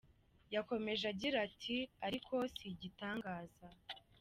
[0.55, 3.67] Yakomeje agira ati “Ariko si igitangaza.